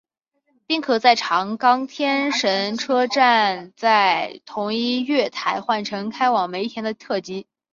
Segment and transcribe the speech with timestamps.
[0.65, 7.45] 并可在长冈天神车站在同一月台换乘开往梅田的特急。